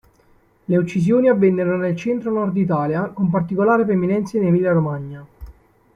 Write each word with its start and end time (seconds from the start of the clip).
Le 0.65 0.77
uccisioni 0.77 1.29
avvennero 1.29 1.77
nel 1.77 1.95
centro-nord 1.95 2.57
Italia, 2.57 3.09
con 3.09 3.29
particolare 3.29 3.85
preminenza 3.85 4.35
in 4.37 4.47
Emilia-Romagna. 4.47 5.27